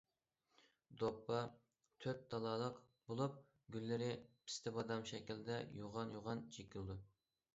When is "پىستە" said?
4.47-4.75